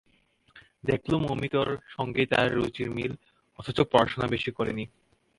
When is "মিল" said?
2.91-3.11